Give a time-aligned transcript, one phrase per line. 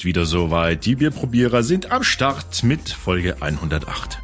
[0.00, 0.86] ist wieder soweit.
[0.86, 4.18] Die Bierprobierer sind am Start mit Folge 108.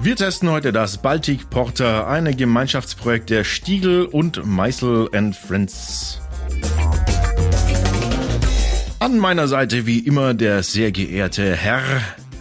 [0.00, 6.22] Wir testen heute das Baltic Porter, ein Gemeinschaftsprojekt der Stiegel und Meißel and Friends.
[8.98, 11.82] An meiner Seite wie immer der sehr geehrte Herr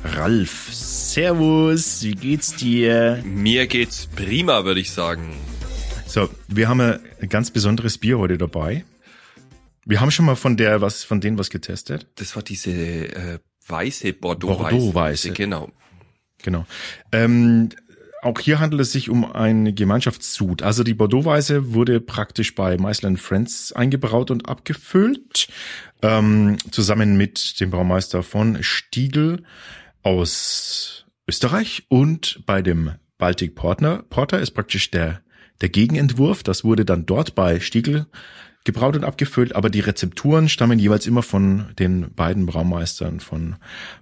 [0.06, 0.70] Ralf.
[0.72, 3.22] Servus, wie geht's dir?
[3.26, 5.34] Mir geht's prima, würde ich sagen.
[6.12, 8.84] So, wir haben ein ganz besonderes Bier heute dabei.
[9.86, 12.06] Wir haben schon mal von der was von denen was getestet.
[12.16, 14.76] Das war diese äh, weiße Bordeaux-Weiße.
[14.76, 15.32] Bordeaux-Weiße.
[15.32, 15.72] Genau.
[16.44, 16.66] Genau.
[17.14, 17.70] Ähm,
[18.24, 20.64] auch hier handelt es sich um ein Gemeinschaftssud.
[20.64, 25.48] Also die Bordeaux-Weiße wurde praktisch bei Meisler Friends eingebraut und abgefüllt,
[26.02, 29.46] ähm, zusammen mit dem Braumeister von Stiegel
[30.04, 34.04] aus Österreich und bei dem Baltic Porter.
[34.10, 35.22] Porter ist praktisch der
[35.62, 38.08] der Gegenentwurf, das wurde dann dort bei Stiegel
[38.64, 43.56] gebraut und abgefüllt, aber die Rezepturen stammen jeweils immer von den beiden Braumeistern von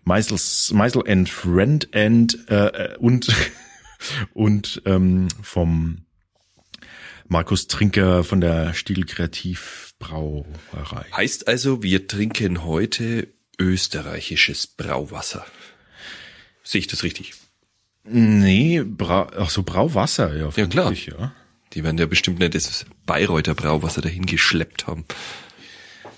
[0.03, 3.27] Meisels, Meisel and Friend and äh, und
[4.33, 6.05] und ähm, vom
[7.27, 11.05] Markus Trinker von der Stiegel Kreativ Brauerei.
[11.15, 13.27] Heißt also, wir trinken heute
[13.59, 15.45] österreichisches Brauwasser.
[16.63, 17.33] Sehe ich das richtig?
[18.03, 20.91] Nee, Bra ach so Brauwasser, ja, Ja, klar.
[20.91, 21.33] ich, ja.
[21.73, 25.05] Die werden ja bestimmt nicht das Bayreuther Brauwasser dahin geschleppt haben.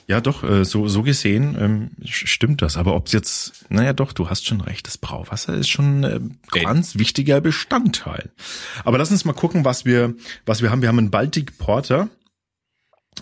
[0.08, 2.76] Ja, doch, äh, so, so gesehen ähm, stimmt das.
[2.76, 6.20] Aber ob's jetzt, naja doch, du hast schon recht, das Brauwasser ist schon äh,
[6.54, 6.64] Ey.
[6.64, 8.32] ganz wichtiger Bestandteil.
[8.84, 10.82] Aber lass uns mal gucken, was wir, was wir haben.
[10.82, 12.10] Wir haben einen Baltic Porter.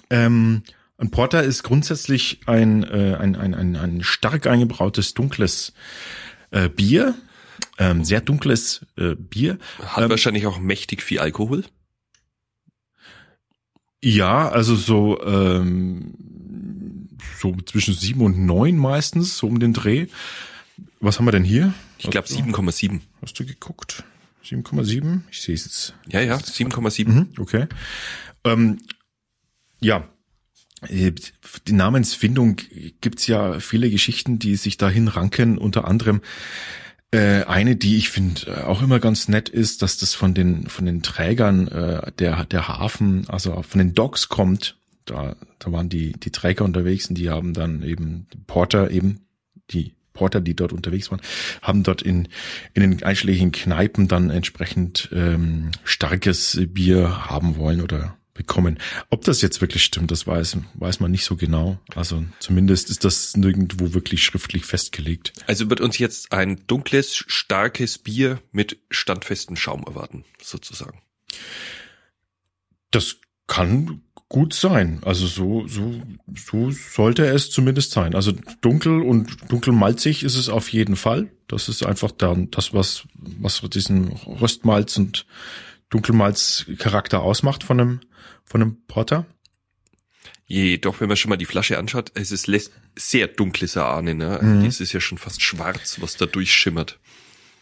[0.10, 0.64] Ähm,
[0.98, 5.74] ein Porter ist grundsätzlich ein, äh, ein, ein, ein, ein stark eingebrautes, dunkles
[6.52, 7.16] äh, Bier.
[7.78, 9.60] Ähm, sehr dunkles äh, Bier.
[9.80, 11.66] Hat Ähm, wahrscheinlich auch mächtig viel Alkohol.
[14.04, 16.14] Ja, also so, ähm,
[17.40, 20.08] so zwischen sieben und neun meistens, so um den Dreh.
[21.02, 21.74] Was haben wir denn hier?
[21.98, 23.02] Ich glaube Hast du- 7,7.
[23.22, 24.04] Hast du geguckt?
[24.44, 25.24] 7,7?
[25.32, 25.94] Ich sehe es jetzt.
[26.08, 27.14] Ja, ja, 7,7.
[27.14, 27.68] Mhm, okay.
[28.46, 28.78] Ähm,
[29.82, 30.08] ja,
[30.88, 31.12] äh,
[31.68, 32.58] die Namensfindung
[33.02, 35.58] gibt's ja viele Geschichten, die sich dahin ranken.
[35.58, 36.22] Unter anderem
[37.12, 40.86] äh, eine, die ich finde auch immer ganz nett ist, dass das von den von
[40.86, 44.78] den Trägern äh, der der Hafen, also von den Docks kommt.
[45.06, 49.26] Da da waren die die Träger unterwegs und die haben dann eben Porter eben
[49.72, 51.22] die Porter, die dort unterwegs waren,
[51.62, 52.28] haben dort in
[52.74, 58.80] in den einschlägigen Kneipen dann entsprechend ähm, starkes Bier haben wollen oder bekommen.
[59.10, 61.78] Ob das jetzt wirklich stimmt, das weiß weiß man nicht so genau.
[61.94, 65.34] Also zumindest ist das nirgendwo wirklich schriftlich festgelegt.
[65.46, 71.02] Also wird uns jetzt ein dunkles, starkes Bier mit standfestem Schaum erwarten, sozusagen.
[72.92, 75.02] Das kann gut sein.
[75.04, 76.02] Also so, so,
[76.34, 78.16] so sollte es zumindest sein.
[78.16, 81.30] Also dunkel und dunkelmalzig ist es auf jeden Fall.
[81.48, 85.26] Das ist einfach dann das, was, was diesen Röstmalz und
[85.90, 88.00] Dunkelmalz-Charakter ausmacht von einem,
[88.44, 89.26] von einem Porter.
[90.46, 92.50] Jedoch, wenn man schon mal die Flasche anschaut, es ist
[92.96, 94.18] sehr dunkles Erahnen.
[94.18, 94.40] Ne?
[94.42, 94.66] Mhm.
[94.66, 97.00] Das ist ja schon fast schwarz, was da durchschimmert.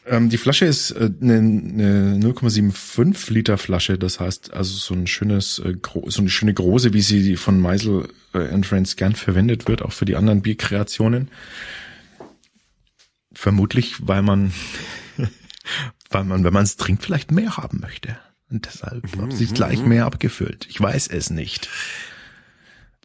[0.05, 3.97] Ähm, die Flasche ist äh, eine, eine 0,75 Liter Flasche.
[3.97, 8.07] Das heißt also so ein schönes, äh, so eine schöne große, wie sie von Meisel
[8.33, 11.29] äh, and Friends gern verwendet wird, auch für die anderen Bierkreationen.
[13.33, 14.53] Vermutlich, weil man,
[16.09, 18.17] weil man, wenn man es trinkt, vielleicht mehr haben möchte.
[18.49, 20.67] Und deshalb hat sich gleich mehr abgefüllt.
[20.69, 21.67] Ich weiß es nicht.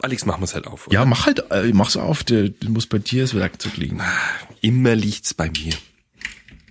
[0.00, 0.86] Alex, machen wir's halt auf.
[0.86, 0.94] Oder?
[0.94, 4.00] Ja, mach halt, äh, mach's auf, der, der muss bei dir das Werkzeug liegen.
[4.60, 5.74] Immer liegt's bei mir.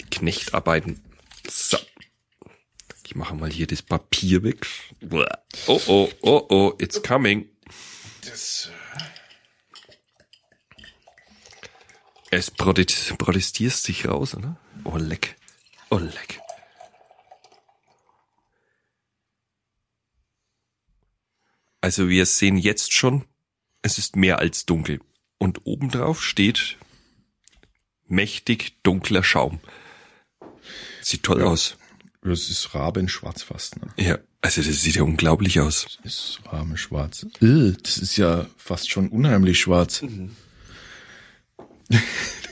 [0.09, 0.99] Knechtarbeiten.
[1.49, 1.77] So.
[3.05, 4.65] Ich mache mal hier das Papier weg.
[5.67, 7.49] Oh, oh, oh, oh, it's coming.
[12.33, 14.55] Es protest protestiert sich raus, oder?
[14.85, 15.35] Oh, leck.
[15.91, 16.39] Oh, leck.
[21.81, 23.25] Also wir sehen jetzt schon,
[23.81, 24.99] es ist mehr als dunkel.
[25.37, 26.77] Und obendrauf steht
[28.07, 29.59] mächtig dunkler Schaum.
[31.01, 31.45] Sieht toll Ja.
[31.47, 31.77] aus.
[32.23, 33.91] Das ist Rabenschwarz fast, ne?
[33.97, 35.97] Ja, also das sieht ja unglaublich aus.
[36.03, 37.25] Das ist Rabenschwarz.
[37.41, 40.03] Äh, Das ist ja fast schon unheimlich schwarz.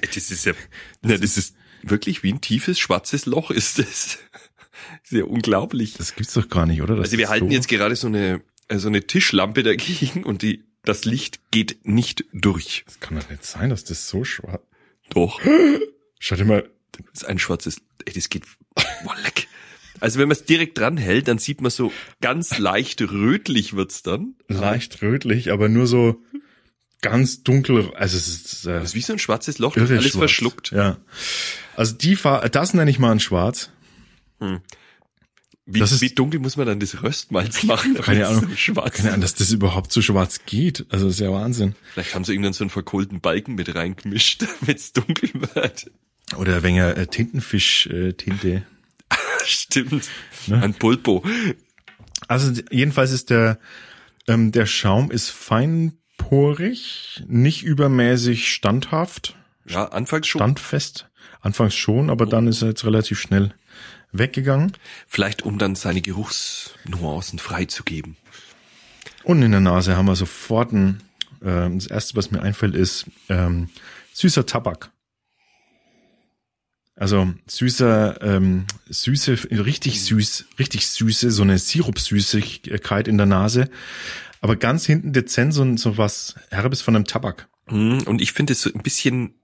[0.02, 0.54] Das ist ja,
[1.02, 4.20] na, das ist wirklich wie ein tiefes schwarzes Loch ist das.
[5.04, 5.94] Ist ja unglaublich.
[5.96, 6.96] Das gibt's doch gar nicht, oder?
[6.96, 10.42] Das Also wir halten so- jetzt gerade so eine, äh, so eine Tischlampe dagegen und
[10.42, 12.84] die, das Licht geht nicht durch.
[12.86, 14.62] Das kann doch nicht sein, dass das so schwarz.
[15.10, 15.42] Doch.
[16.20, 16.70] Schau dir mal.
[17.14, 18.44] Das ist ein schwarzes, ey, das geht,
[19.04, 19.48] boah, leck.
[20.00, 21.92] Also wenn man es direkt dran hält, dann sieht man so
[22.22, 24.36] ganz leicht rötlich wird's dann.
[24.48, 26.22] Leicht rötlich, aber nur so
[27.02, 27.94] ganz dunkel.
[27.96, 30.18] Also es ist, äh, Das ist wie so ein schwarzes Loch, irre alles schwarz.
[30.20, 30.72] verschluckt.
[30.72, 30.98] Ja.
[31.76, 33.70] Also die Farbe, das nenne ich mal ein Schwarz.
[35.66, 37.94] Wie, Das ist- wie dunkel muss man dann das Röstmalz machen?
[37.94, 38.56] damit Keine es Ahnung.
[38.58, 40.86] schwarz Keine Ahnung, dass das überhaupt so schwarz geht.
[40.90, 41.76] Also das ist ja Wahnsinn.
[41.94, 45.92] Vielleicht haben sie irgendwann so einen verkohlten Balken mit reingemischt, damit's dunkel wird.
[46.38, 48.64] Oder ein wenig äh, Tintenfisch-Tinte.
[49.46, 50.06] Stimmt.
[50.48, 50.62] Ne?
[50.62, 51.24] Ein Pulpo.
[52.28, 53.60] Also jedenfalls ist der,
[54.28, 55.30] ähm, der Schaum ist
[56.30, 59.36] feinporig, nicht übermäßig standhaft,
[59.68, 60.40] Ja, anfangs schon.
[60.40, 61.08] standfest.
[61.42, 63.54] Anfangs schon, aber dann ist er jetzt relativ schnell
[64.12, 64.74] weggegangen.
[65.08, 68.18] Vielleicht um dann seine Geruchsnuancen freizugeben.
[69.24, 71.02] Und in der Nase haben wir sofort ein,
[71.44, 73.70] ähm, das erste, was mir einfällt, ist ähm,
[74.14, 74.92] süßer Tabak.
[76.96, 83.70] Also süßer, ähm, süße, richtig süß, richtig süße, so eine Sirupsüßigkeit in der Nase.
[84.42, 87.50] Aber ganz hinten dezent so, so was Herbes von einem Tabak.
[87.70, 89.36] Mhm, Und ich finde es so ein bisschen,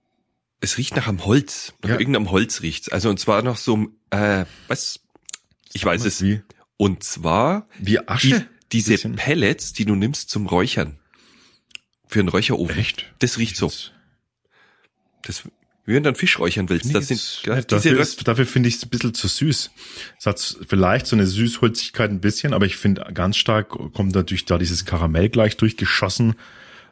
[0.61, 1.73] es riecht nach einem Holz.
[1.83, 1.99] Nach Ja.
[1.99, 2.89] irgendeinem Holz riecht's.
[2.89, 4.99] Also und zwar nach so einem, äh, was?
[5.73, 6.21] Ich weiß es.
[6.23, 6.41] Wie,
[6.77, 8.47] Und zwar wie die, Asche.
[8.71, 9.15] diese Bisschen.
[9.15, 10.99] Pellets, die du nimmst zum Räuchern.
[12.07, 12.77] Für einen Räucherofen.
[12.77, 13.13] Echt?
[13.19, 13.71] Das riecht so.
[15.23, 15.43] Das,
[15.85, 16.93] wenn du einen Fisch räuchern willst.
[16.93, 19.71] Das sind ja, diese dafür, ist, dafür finde ich es ein bisschen zu süß.
[20.19, 24.45] Es hat vielleicht so eine Süßholzigkeit ein bisschen, aber ich finde ganz stark kommt natürlich
[24.45, 26.35] da dieses Karamell gleich durchgeschossen.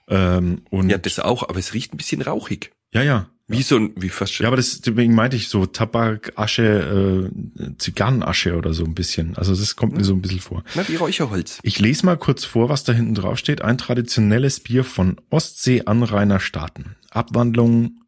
[0.08, 2.72] Ähm, und ja, das auch, aber es riecht ein bisschen rauchig.
[2.92, 3.30] ja, ja.
[3.48, 4.46] Wie so ein, wie fast schon.
[4.46, 9.36] Ja, aber das, deswegen meinte ich so Tabak, Asche, äh, Zigarrenasche oder so ein bisschen.
[9.36, 10.64] Also das kommt mir so ein bisschen vor.
[10.76, 11.60] Na, wie Räucherholz.
[11.62, 13.62] Ich lese mal kurz vor, was da hinten drauf steht.
[13.62, 16.96] Ein traditionelles Bier von Ostsee-Anrainerstaaten.
[17.10, 18.00] Abwandlung,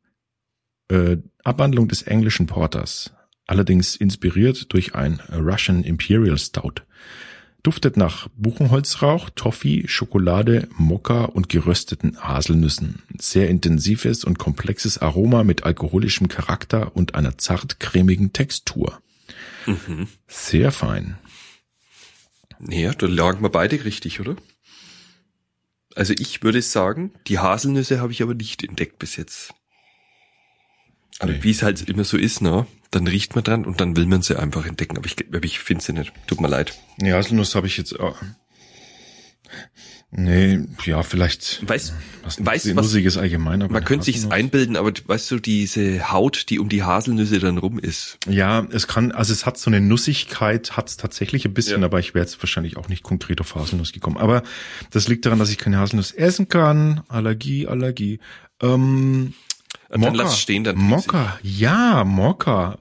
[0.89, 3.11] äh, Abwandlung des englischen Porters.
[3.47, 6.81] Allerdings inspiriert durch ein Russian Imperial Stout.
[7.61, 13.01] Duftet nach Buchenholzrauch, Toffee, Schokolade, Mokka und gerösteten Haselnüssen.
[13.17, 19.01] Sehr intensives und komplexes Aroma mit alkoholischem Charakter und einer zart cremigen Textur.
[20.27, 21.17] Sehr fein.
[22.59, 24.35] Ja, da lagen wir beide richtig, oder?
[25.95, 29.53] Also ich würde sagen, die Haselnüsse habe ich aber nicht entdeckt bis jetzt.
[31.19, 31.39] Aber Nee.
[31.43, 32.65] wie es halt immer so ist, ne?
[32.91, 34.97] Dann riecht man dran und dann will man sie einfach entdecken.
[34.97, 36.11] Aber ich, aber ich finde sie nicht.
[36.27, 36.73] Tut mir leid.
[36.97, 37.93] Nee, Haselnuss habe ich jetzt.
[37.93, 38.11] Äh,
[40.11, 41.67] nee, ja, vielleicht.
[41.67, 46.11] Weißt, was weißt was, Nussiges allgemein, aber man könnte sich's einbilden, aber weißt du, diese
[46.11, 48.17] Haut, die um die Haselnüsse dann rum ist.
[48.29, 51.85] Ja, es kann, also es hat so eine Nussigkeit, hat es tatsächlich ein bisschen, Ja.
[51.87, 54.17] aber ich wäre jetzt wahrscheinlich auch nicht konkret auf Haselnuss gekommen.
[54.17, 54.43] Aber
[54.91, 57.01] das liegt daran, dass ich keine Haselnuss essen kann.
[57.09, 58.19] Allergie, Allergie.
[58.61, 59.33] Ähm,
[59.89, 62.79] Und dann lass stehen, dann Mokka, ja, Mokka.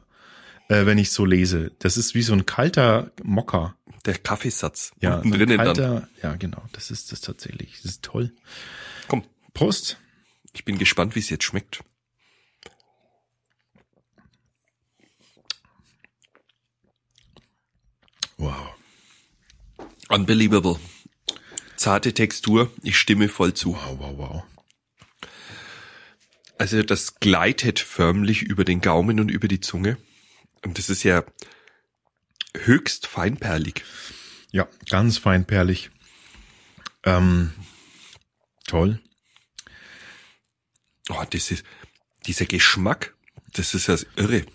[0.68, 1.72] Äh, wenn ich so lese.
[1.78, 3.76] Das ist wie so ein kalter Mokka.
[4.06, 4.92] Der Kaffeesatz.
[5.00, 5.66] Ja, unten so drinnen dann.
[5.66, 6.62] kalter, ja, genau.
[6.72, 7.74] Das ist das tatsächlich.
[7.82, 8.32] Das ist toll.
[9.08, 9.98] Komm, Prost.
[10.54, 11.84] ich bin gespannt, wie es jetzt schmeckt.
[18.38, 18.74] Wow.
[20.08, 20.78] Unbelievable.
[21.76, 23.74] Zarte Textur, ich stimme voll zu.
[23.74, 24.42] Wow, wow, wow.
[26.58, 29.96] Also das gleitet förmlich über den Gaumen und über die Zunge.
[30.64, 31.24] Und das ist ja
[32.56, 33.84] höchst feinperlig.
[34.52, 35.90] Ja, ganz feinperlig.
[37.04, 37.52] Ähm,
[38.66, 39.00] toll.
[41.10, 41.64] Oh, das ist,
[42.26, 43.14] dieser Geschmack,
[43.52, 44.46] das ist ja irre.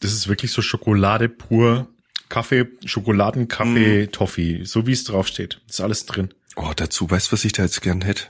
[0.00, 1.88] Das ist wirklich so Schokolade pur.
[2.28, 4.12] Kaffee, Schokoladenkaffee, Mm.
[4.12, 5.62] Toffee, so wie es draufsteht.
[5.66, 6.34] Ist alles drin.
[6.56, 8.24] Oh, dazu, weißt du, was ich da jetzt gern hätte?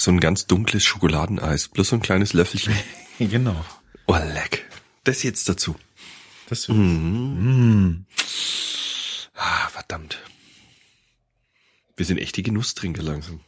[0.00, 2.74] So ein ganz dunkles Schokoladeneis, bloß so ein kleines Löffelchen.
[3.18, 3.66] Genau.
[4.06, 4.64] Oh, leck.
[5.04, 5.76] Das jetzt dazu.
[6.48, 8.06] Das Mhm.
[9.34, 10.22] Ah, verdammt.
[11.96, 13.40] Wir sind echte Genusstrinker langsam.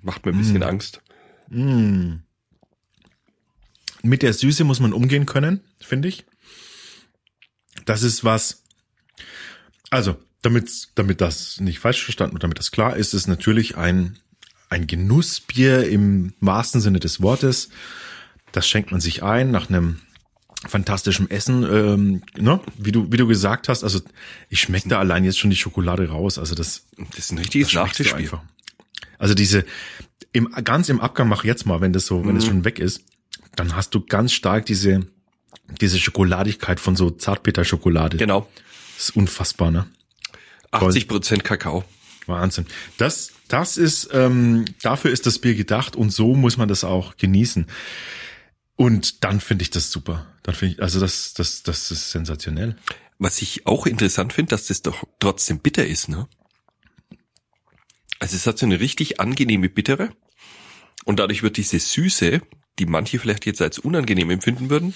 [0.00, 1.02] Macht mir ein bisschen Angst.
[1.50, 2.22] Mit
[4.22, 6.24] der Süße muss man umgehen können, finde ich.
[7.84, 8.62] Das ist was.
[9.90, 14.18] Also, damit, damit das nicht falsch verstanden und damit das klar ist, ist natürlich ein,
[14.68, 17.68] ein Genussbier im wahrsten Sinne des Wortes.
[18.52, 20.00] Das schenkt man sich ein nach einem
[20.66, 22.60] fantastischen Essen, ähm, ne?
[22.76, 23.84] wie du wie du gesagt hast.
[23.84, 24.00] Also
[24.48, 26.38] ich schmecke da allein jetzt schon die Schokolade raus.
[26.38, 28.42] Also das Das ist ein richtiges das Nachtischbier.
[29.18, 29.64] Also diese
[30.32, 32.36] im ganz im Abgang mach jetzt mal, wenn das so, wenn Mhm.
[32.38, 33.02] es schon weg ist,
[33.54, 35.06] dann hast du ganz stark diese
[35.80, 38.16] diese Schokoladigkeit von so Zartbitterschokolade.
[38.16, 38.48] Genau.
[38.96, 39.86] Das ist unfassbar, ne?
[40.70, 41.84] 80 Prozent Kakao.
[42.28, 42.66] Wahnsinn.
[42.98, 47.16] Das das ist ähm, dafür ist das Bier gedacht und so muss man das auch
[47.16, 47.66] genießen.
[48.76, 50.26] Und dann finde ich das super.
[50.42, 52.76] Dann finde ich, also das, das, das ist sensationell.
[53.18, 56.28] Was ich auch interessant finde, dass das doch trotzdem bitter ist, ne?
[58.18, 60.10] Also es hat so eine richtig angenehme Bittere.
[61.04, 62.42] Und dadurch wird diese Süße,
[62.78, 64.94] die manche vielleicht jetzt als unangenehm empfinden würden,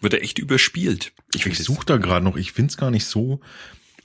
[0.00, 1.12] wird er echt überspielt.
[1.34, 3.40] Ich, ich suche da gerade noch, ich finde es gar nicht so.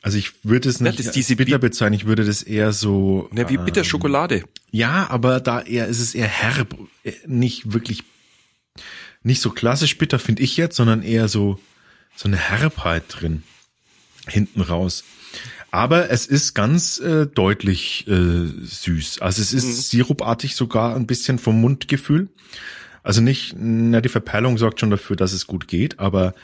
[0.03, 3.29] Also ich würde es nicht das diese bitter bezeichnen, ich würde das eher so.
[3.31, 4.43] Na, wie bitter Schokolade.
[4.69, 8.03] Ja, aber da eher ist es eher herb, äh, nicht wirklich,
[9.24, 11.57] nicht so klassisch bitter finde ich jetzt, sondern eher so
[12.17, 13.43] so eine Herbheit drin
[14.27, 15.05] hinten raus.
[15.72, 19.22] Aber es ist ganz äh, deutlich äh, süß.
[19.22, 19.72] Also es ist mhm.
[19.72, 22.27] sirupartig sogar ein bisschen vom Mundgefühl.
[23.03, 26.36] Also nicht, na, die Verperlung sorgt schon dafür, dass es gut geht, aber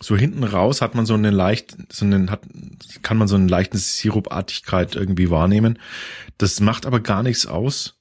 [0.00, 2.42] so hinten raus hat man so eine leicht, so einen, hat,
[3.02, 5.78] kann man so eine leichte Sirupartigkeit irgendwie wahrnehmen.
[6.38, 7.94] Das macht aber gar nichts aus.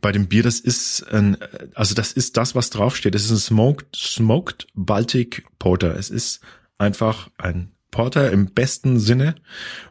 [0.00, 1.38] Bei dem Bier, das ist ein,
[1.74, 3.14] also das ist das, was draufsteht.
[3.14, 5.96] Das ist ein Smoked, Smoked Baltic Porter.
[5.96, 6.40] Es ist
[6.76, 9.36] einfach ein Porter im besten Sinne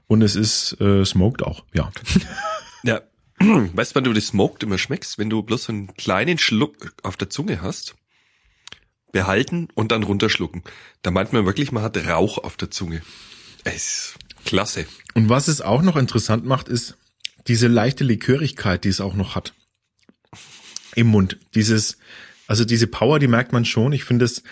[0.07, 1.91] und es ist äh, smoked auch, ja.
[2.83, 3.01] Ja,
[3.39, 5.17] Weißt du, wann du das Smoked immer schmeckst?
[5.17, 7.95] Wenn du bloß so einen kleinen Schluck auf der Zunge hast,
[9.15, 10.61] behalten und dann runterschlucken.
[11.01, 13.01] Da meint man wirklich, man hat Rauch auf der Zunge.
[13.63, 14.87] Es ist klasse.
[15.13, 16.97] Und was es auch noch interessant macht, ist
[17.47, 19.53] diese leichte Likörigkeit, die es auch noch hat.
[20.95, 21.39] Im Mund.
[21.55, 21.97] Dieses,
[22.47, 23.93] also diese Power, die merkt man schon.
[23.93, 24.43] Ich finde, das,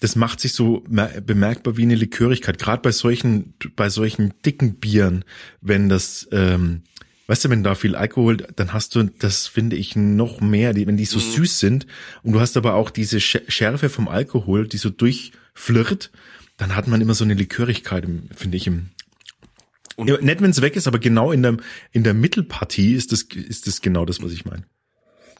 [0.00, 2.58] das macht sich so bemerkbar wie eine Likörigkeit.
[2.58, 5.24] Gerade bei solchen, bei solchen dicken Bieren,
[5.62, 6.82] wenn das, ähm,
[7.26, 10.96] weißt du, wenn da viel Alkohol, dann hast du, das finde ich noch mehr, wenn
[10.96, 11.32] die so mhm.
[11.32, 11.86] süß sind
[12.22, 16.10] und du hast aber auch diese Schärfe vom Alkohol, die so durchflirrt,
[16.56, 18.90] dann hat man immer so eine Likörigkeit, finde ich, im,
[19.96, 21.56] und ja, nicht, wenn es weg ist, aber genau in der,
[21.92, 24.64] in der Mittelpartie ist das, ist das genau das, was ich meine.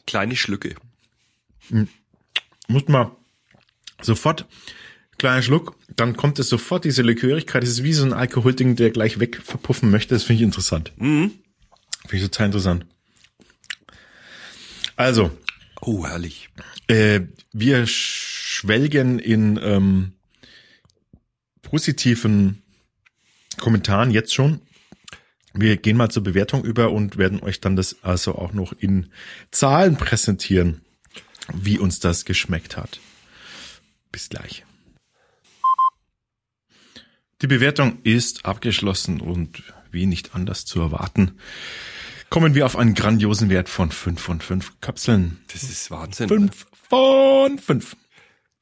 [0.07, 0.75] Kleine Schlücke.
[1.69, 1.87] Hm.
[2.67, 3.11] Muss man
[4.01, 4.45] sofort,
[5.17, 8.91] kleiner Schluck, dann kommt es sofort, diese Likörigkeit, das ist wie so ein Alkoholding, der
[8.91, 10.93] gleich weg verpuffen möchte, das finde ich interessant.
[10.97, 11.31] Mhm.
[12.07, 12.85] Finde ich total interessant.
[14.95, 15.31] Also.
[15.81, 16.49] Oh, herrlich.
[16.87, 17.21] Äh,
[17.51, 20.13] wir schwelgen in ähm,
[21.61, 22.63] positiven
[23.57, 24.61] Kommentaren jetzt schon.
[25.53, 29.11] Wir gehen mal zur Bewertung über und werden euch dann das also auch noch in
[29.51, 30.81] Zahlen präsentieren,
[31.53, 32.99] wie uns das geschmeckt hat.
[34.11, 34.65] Bis gleich.
[37.41, 39.63] Die Bewertung ist abgeschlossen und
[39.95, 41.31] wie nicht anders zu erwarten
[42.29, 45.37] kommen wir auf einen grandiosen Wert von fünf von fünf Kapseln.
[45.53, 46.27] Das ist Wahnsinn.
[46.27, 47.95] Fünf von fünf.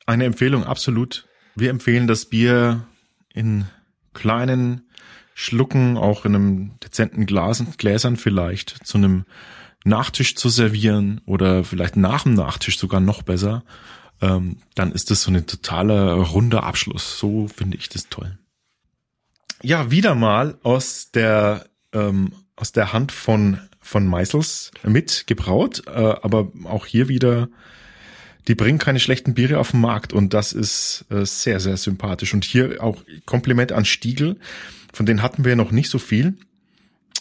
[0.05, 1.27] Eine Empfehlung, absolut.
[1.55, 2.85] Wir empfehlen das Bier
[3.33, 3.65] in
[4.13, 4.89] kleinen
[5.33, 9.25] Schlucken, auch in einem dezenten Glas, Gläsern vielleicht, zu einem
[9.85, 13.63] Nachtisch zu servieren oder vielleicht nach dem Nachtisch sogar noch besser.
[14.21, 17.17] Ähm, dann ist das so eine totale runde Abschluss.
[17.17, 18.37] So finde ich das toll.
[19.63, 26.51] Ja, wieder mal aus der ähm, aus der Hand von, von Meisels mitgebraut, äh, aber
[26.65, 27.50] auch hier wieder,
[28.48, 32.34] die bringen keine schlechten Biere auf den Markt und das ist äh, sehr, sehr sympathisch.
[32.34, 34.39] Und hier auch Kompliment an Stiegel,
[34.93, 36.38] von denen hatten wir noch nicht so viel,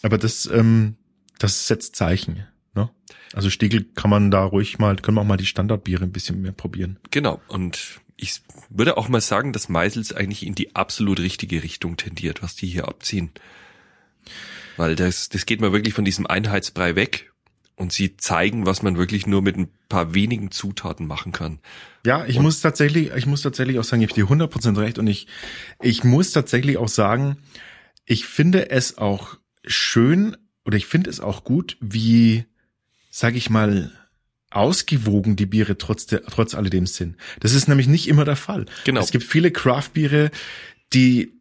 [0.02, 0.96] aber das, ähm,
[1.38, 2.46] das setzt Zeichen.
[2.74, 2.90] Ne?
[3.32, 6.42] Also Stiegel kann man da ruhig mal, können wir auch mal die Standardbiere ein bisschen
[6.42, 6.98] mehr probieren.
[7.10, 11.96] Genau, und ich würde auch mal sagen, dass Meisels eigentlich in die absolut richtige Richtung
[11.96, 13.30] tendiert, was die hier abziehen.
[14.76, 17.32] Weil das, das geht mal wirklich von diesem Einheitsbrei weg
[17.74, 21.58] und sie zeigen, was man wirklich nur mit ein paar wenigen Zutaten machen kann.
[22.06, 24.98] Ja, ich und muss tatsächlich, ich muss tatsächlich auch sagen, ich habe dir 100% recht
[25.00, 25.26] und ich,
[25.80, 27.38] ich muss tatsächlich auch sagen,
[28.06, 32.44] ich finde es auch schön oder ich finde es auch gut, wie,
[33.10, 33.90] sag ich mal,
[34.54, 37.16] ausgewogen die Biere trotz der, trotz alledem sind.
[37.40, 38.66] Das ist nämlich nicht immer der Fall.
[38.84, 39.00] Genau.
[39.00, 40.30] Es gibt viele Craft-Biere,
[40.92, 41.32] die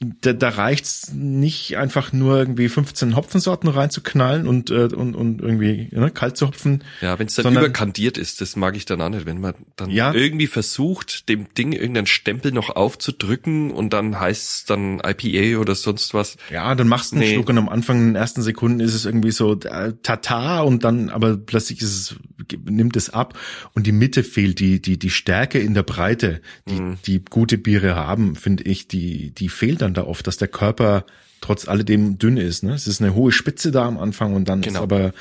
[0.00, 5.88] da, da reicht's nicht einfach nur irgendwie 15 Hopfensorten reinzuknallen und äh, und, und irgendwie
[5.90, 6.84] ne, kalt zu hopfen.
[7.00, 9.54] Ja, wenn es dann sondern, überkandiert ist, das mag ich dann auch nicht, wenn man
[9.74, 15.00] dann ja, irgendwie versucht, dem Ding irgendeinen Stempel noch aufzudrücken und dann heißt es dann
[15.04, 16.36] IPA oder sonst was.
[16.52, 17.34] Ja, dann machst du einen nee.
[17.34, 20.84] Schluck und am Anfang in den ersten Sekunden ist es irgendwie so äh, Tata und
[20.84, 22.16] dann aber plötzlich ist es
[22.64, 23.36] nimmt es ab
[23.74, 26.98] und die Mitte fehlt, die die die Stärke in der Breite, die mhm.
[27.04, 30.48] die gute Biere haben, finde ich, die die fehlt dann dann da oft, dass der
[30.48, 31.04] Körper
[31.40, 32.62] trotz alledem dünn ist.
[32.62, 32.74] Ne?
[32.74, 34.80] Es ist eine hohe Spitze da am Anfang und dann genau.
[34.80, 35.12] ist aber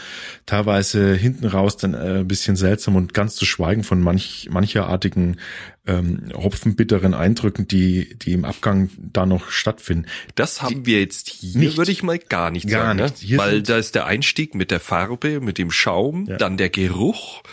[0.46, 5.40] teilweise hinten raus dann äh, ein bisschen seltsam und ganz zu schweigen von manch mancherartigen
[5.86, 10.08] ähm, hopfenbitteren Eindrücken, die die im Abgang da noch stattfinden.
[10.36, 13.04] Das haben wir jetzt hier, nicht, würde ich mal gar nicht gar sagen, ne?
[13.06, 13.30] nicht.
[13.30, 13.38] Ne?
[13.38, 16.38] weil da ist der Einstieg mit der Farbe, mit dem Schaum, ja.
[16.38, 17.44] dann der Geruch,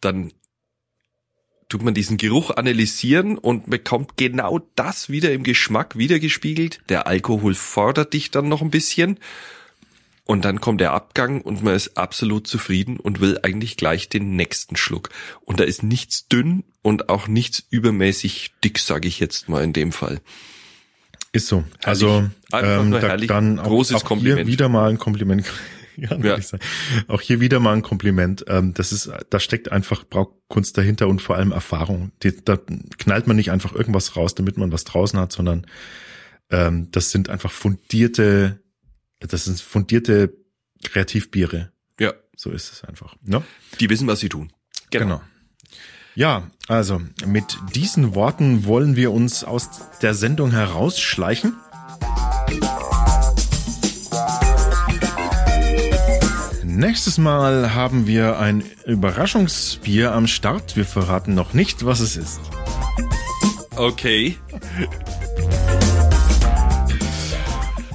[0.00, 0.32] dann
[1.68, 6.80] tut man diesen Geruch analysieren und bekommt genau das wieder im Geschmack wiedergespiegelt.
[6.88, 9.18] Der Alkohol fordert dich dann noch ein bisschen.
[10.24, 14.36] Und dann kommt der Abgang und man ist absolut zufrieden und will eigentlich gleich den
[14.36, 15.08] nächsten Schluck.
[15.46, 19.72] Und da ist nichts dünn und auch nichts übermäßig dick, sage ich jetzt mal in
[19.72, 20.20] dem Fall.
[21.32, 21.64] Ist so.
[21.82, 24.40] Also ähm, da, dann auch, großes auch Kompliment.
[24.40, 25.46] Hier wieder mal ein Kompliment.
[26.10, 26.38] ja, ja.
[26.38, 26.62] Ich sagen.
[27.06, 28.44] Auch hier wieder mal ein Kompliment.
[28.48, 32.12] Ähm, das ist, da steckt einfach Braukunst dahinter und vor allem Erfahrung.
[32.44, 32.58] Da
[32.98, 35.66] knallt man nicht einfach irgendwas raus, damit man was draußen hat, sondern
[36.50, 38.60] ähm, das sind einfach fundierte
[39.20, 40.34] das sind fundierte
[40.84, 41.72] Kreativbiere.
[41.98, 42.12] Ja.
[42.36, 43.16] So ist es einfach.
[43.22, 43.42] Ne?
[43.80, 44.52] Die wissen, was sie tun.
[44.90, 45.04] Genau.
[45.04, 45.22] genau.
[46.14, 49.68] Ja, also mit diesen Worten wollen wir uns aus
[50.02, 51.54] der Sendung herausschleichen.
[56.78, 60.76] Nächstes Mal haben wir ein Überraschungsbier am Start.
[60.76, 62.40] Wir verraten noch nicht, was es ist.
[63.74, 64.36] Okay.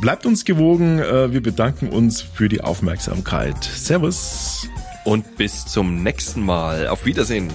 [0.01, 0.99] Bleibt uns gewogen.
[0.99, 3.63] Äh, wir bedanken uns für die Aufmerksamkeit.
[3.63, 4.67] Servus.
[5.05, 6.87] Und bis zum nächsten Mal.
[6.87, 7.53] Auf Wiedersehen.